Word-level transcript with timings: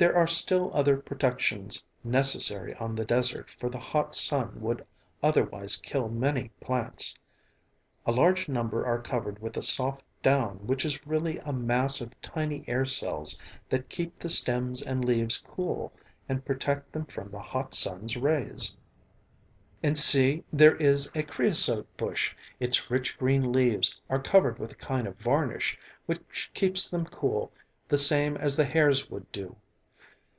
There 0.00 0.16
are 0.16 0.26
still 0.26 0.70
other 0.74 0.96
protections 0.96 1.84
necessary 2.02 2.74
on 2.76 2.94
the 2.94 3.04
desert 3.04 3.50
for 3.50 3.68
the 3.68 3.76
hot 3.78 4.14
sun 4.14 4.58
would 4.62 4.86
otherwise 5.22 5.76
kill 5.76 6.08
many 6.08 6.48
plants. 6.58 7.14
A 8.06 8.10
large 8.12 8.48
number 8.48 8.82
are 8.86 8.98
covered 8.98 9.40
with 9.40 9.58
a 9.58 9.62
soft 9.62 10.02
down 10.22 10.66
which 10.66 10.86
is 10.86 11.06
really 11.06 11.36
a 11.40 11.52
mass 11.52 12.00
of 12.00 12.18
tiny 12.22 12.64
air 12.66 12.86
cells 12.86 13.38
that 13.68 13.90
keep 13.90 14.18
the 14.18 14.30
stems 14.30 14.80
and 14.80 15.04
leaves 15.04 15.42
cool 15.46 15.92
and 16.30 16.46
protect 16.46 16.92
them 16.92 17.04
from 17.04 17.30
the 17.30 17.38
hot 17.42 17.74
sun's 17.74 18.16
rays." 18.16 18.74
"And 19.82 19.98
see, 19.98 20.44
there 20.50 20.76
is 20.76 21.12
a 21.14 21.22
creosote 21.24 21.94
bush, 21.98 22.34
its 22.58 22.90
rich 22.90 23.18
green 23.18 23.52
leaves 23.52 24.00
are 24.08 24.18
covered 24.18 24.58
with 24.58 24.72
a 24.72 24.76
kind 24.76 25.06
of 25.06 25.18
varnish 25.18 25.78
which 26.06 26.50
keeps 26.54 26.88
them 26.88 27.04
cool 27.04 27.52
the 27.86 27.98
same 27.98 28.38
as 28.38 28.56
the 28.56 28.64
hairs 28.64 29.10
would 29.10 29.30
do. 29.30 29.56